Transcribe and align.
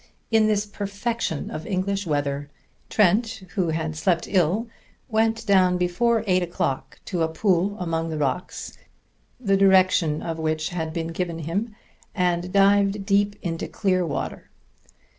In 0.31 0.47
this 0.47 0.65
perfection 0.65 1.51
of 1.51 1.67
English 1.67 2.07
weather, 2.07 2.49
Trent, 2.89 3.43
who 3.53 3.69
had 3.69 3.95
slept 3.95 4.25
ill, 4.27 4.67
went 5.09 5.45
down 5.45 5.77
before 5.77 6.23
eight 6.25 6.41
o'clock 6.41 6.99
to 7.05 7.21
a 7.21 7.27
pool 7.27 7.77
among 7.79 8.09
the 8.09 8.17
rocks, 8.17 8.75
the 9.39 9.55
direction 9.55 10.23
of 10.23 10.39
which 10.39 10.69
had 10.69 10.91
been 10.91 11.09
given 11.09 11.37
him, 11.37 11.75
and 12.15 12.51
dived 12.51 13.05
deep 13.05 13.35
into 13.43 13.67
clear 13.67 14.03
water. 14.03 14.49